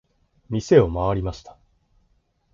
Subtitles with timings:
[0.49, 1.59] 店を回りました。